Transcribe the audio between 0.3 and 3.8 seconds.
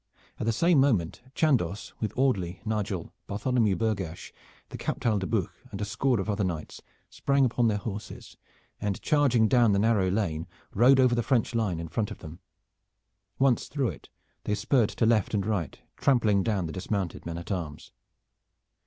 At the same moment Chandos, with Audley, Nigel, Bartholomew